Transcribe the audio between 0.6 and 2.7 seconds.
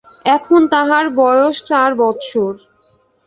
তাহার বয়স চার বৎসর।